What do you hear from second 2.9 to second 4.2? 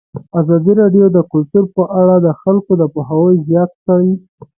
پوهاوی زیات کړی.